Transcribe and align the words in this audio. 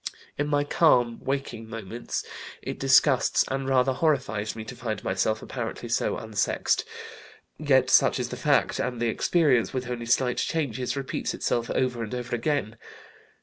In 0.35 0.47
my 0.47 0.63
calm, 0.63 1.19
waking 1.23 1.69
moments 1.69 2.25
it 2.63 2.79
disgusts 2.79 3.45
and 3.49 3.69
rather 3.69 3.93
horrifies 3.93 4.55
me 4.55 4.63
to 4.63 4.75
find 4.75 5.03
myself 5.03 5.43
apparently 5.43 5.87
so 5.89 6.17
unsexed 6.17 6.83
yet 7.59 7.91
such 7.91 8.19
is 8.19 8.29
the 8.29 8.35
fact, 8.35 8.79
and 8.79 8.99
the 8.99 9.09
experience, 9.09 9.73
with 9.75 9.87
only 9.87 10.07
slight 10.07 10.37
changes, 10.37 10.97
repeats 10.97 11.35
itself 11.35 11.69
over 11.69 12.01
and 12.01 12.15
over 12.15 12.35
again. 12.35 12.77